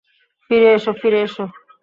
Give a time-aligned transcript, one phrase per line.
[0.45, 1.43] ফিরে এসো, ফিরে এসো।